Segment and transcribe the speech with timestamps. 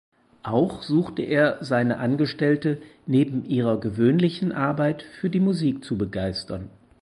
[0.41, 6.71] Auch suchte er seine Angestellte neben ihrer gewöhnlichen Arbeit für die Musik zu begeistern.